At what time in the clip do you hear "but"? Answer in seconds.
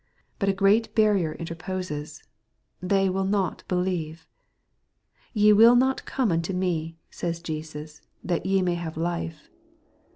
0.39-0.49